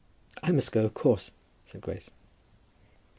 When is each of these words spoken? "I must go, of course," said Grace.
"I 0.41 0.51
must 0.51 0.71
go, 0.71 0.83
of 0.83 0.95
course," 0.95 1.29
said 1.63 1.81
Grace. 1.81 2.09